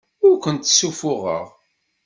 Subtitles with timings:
[0.27, 1.45] Ur kent-ssuffuɣeɣ.